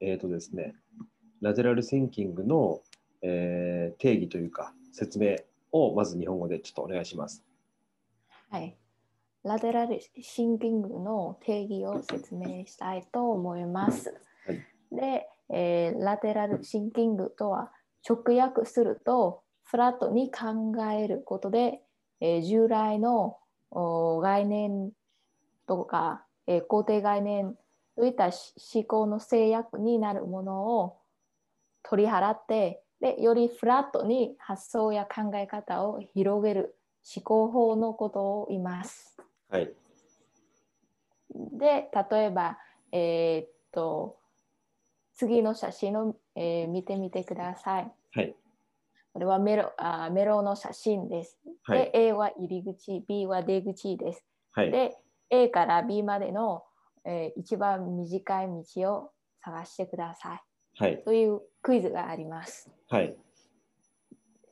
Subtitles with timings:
[0.00, 0.74] えっ、とですね、
[1.40, 2.80] ラテラルシンキングの、
[3.22, 5.36] えー定義というか説明
[5.72, 7.44] をまず日本語でちょっとお願いします。
[8.50, 8.76] はい。
[9.44, 14.10] ラテラルシンキングの定義を説明したいと思います。
[14.46, 14.60] はい
[14.92, 17.70] で、えーラテラルシンキングとは
[18.08, 21.80] 直訳するとフラットに考えることで、
[22.20, 23.36] えー従来の
[23.70, 24.90] お概念
[25.66, 27.56] とか、えー肯定概念
[28.00, 30.96] といったし思考の制約になるものを
[31.82, 36.76] 取り払ってでよりフラットに発想や考え方を広げる
[37.14, 39.18] 思考法のことを言います。
[39.50, 39.70] はい。
[41.52, 42.58] で例えば、
[42.90, 44.16] えーっと
[45.14, 47.92] 次の写真を、えー見てみてください。
[48.14, 48.34] はい。
[49.12, 51.38] これはメロあーメロの写真です。
[51.64, 54.24] はいで、A は入り口、B は出口です。
[54.52, 54.70] はい。
[54.70, 54.96] で、
[55.28, 56.64] A から B までの、
[57.04, 59.10] えー一番短い道を
[59.42, 60.40] 探してください。
[60.78, 61.02] はい。
[61.04, 62.70] というクイズがあります。
[62.88, 63.16] はい。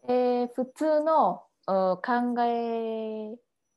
[0.08, 3.36] えー普通のうん考え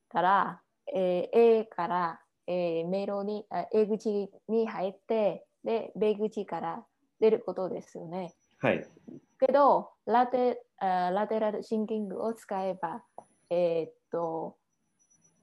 [0.10, 0.62] たら、
[0.94, 6.86] えー A から、えーメロにあ A 口に入ってで B 口から
[7.20, 8.34] 出ることですよね。
[8.60, 8.86] はい。
[9.40, 13.04] けどラテあラテラルシンキングを使えば、
[13.50, 14.56] えーっと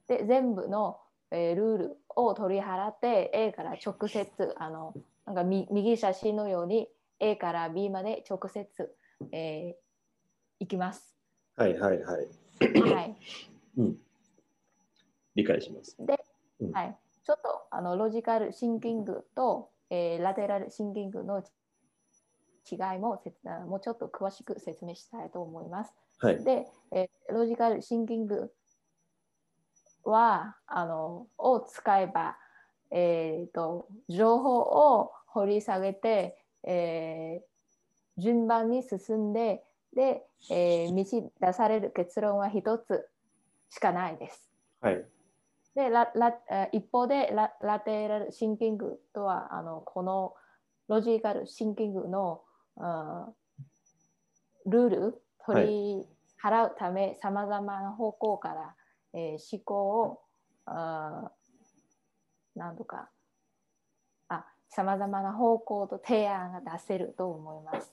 [0.07, 0.97] で全部の、
[1.31, 4.27] えールールを取り払って A から直接
[4.57, 4.93] あの
[5.25, 6.87] なんかみ右写真のように
[7.19, 8.95] A から B まで直接、
[9.31, 9.89] えー
[10.61, 11.15] 行きます。
[11.55, 11.79] はい。
[11.79, 12.01] はい。
[12.03, 12.27] はい。
[12.91, 13.15] はい
[13.77, 13.97] うん。
[15.35, 15.95] 理解します。
[16.05, 16.19] で、
[16.59, 21.41] うんはい、ちょっとあのロジカルシンキングと、えーラテラルシンキングの
[22.69, 23.33] 違いもせ
[23.67, 25.93] もうちょっと詳しく説明したいと思います。
[26.19, 26.43] はい。
[26.43, 28.51] で、えーロジカルシンキング
[30.09, 32.37] はあのを使えば、
[32.91, 37.49] えー、と情報を掘り下げて、えー
[38.21, 39.63] 順番に進んで
[39.95, 43.07] で、えー導出される結論は一つ
[43.69, 44.49] しかないです。
[44.81, 45.05] はい。
[45.75, 50.33] でララえー一方でララテラルシンキングとはあのこの
[50.89, 52.41] ロジカルシンキングの
[52.77, 56.05] あールール取り
[56.43, 58.75] 払うためさまざまな方向から、
[59.13, 60.21] えー思考を
[60.65, 63.09] あーなんとか
[64.71, 67.91] さまざまな方向と提案が出せると思います。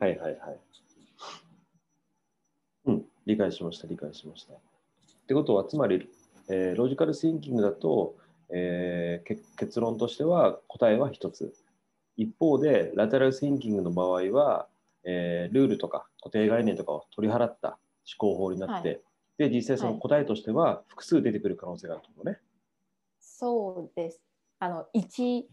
[0.00, 0.18] はい。
[0.18, 0.36] はい。
[0.38, 0.58] はい。
[2.86, 3.04] うん。
[3.26, 3.86] 理解しました。
[3.86, 4.54] 理解しました。
[4.54, 4.56] っ
[5.28, 6.08] てことは、つまり、
[6.48, 8.16] えーロジカルシンキングだと、
[8.48, 11.54] えーけ結論としては答えは一つ。
[12.16, 14.66] 一方で、ラテラルシンキングの場合は、
[15.04, 17.78] えールールとか固定概念とかを取り払った思
[18.18, 18.94] 考法になって、は
[19.40, 22.38] で、実際その答えとしては複数出てくる可能性があると思うね。
[23.20, 24.20] そうです。
[24.58, 25.44] あの 1,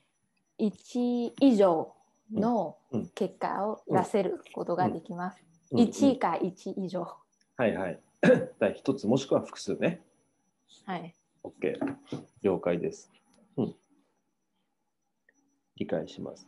[0.60, 1.94] 1以上
[2.34, 2.76] の
[3.16, 5.42] 結果を出せることができます。
[5.72, 7.08] うんうん1か1以上。
[7.56, 8.02] はいはい。
[8.22, 10.02] だから一つもしくは複数ね。
[10.86, 11.16] はい。
[11.46, 11.80] OK。
[12.42, 13.10] 了解です。
[13.56, 13.76] うん。
[15.78, 16.46] 理解します。